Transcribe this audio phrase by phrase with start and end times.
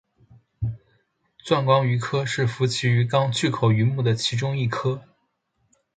[1.37, 5.03] 钻光鱼科是辐鳍鱼纲巨口鱼目的其中一科。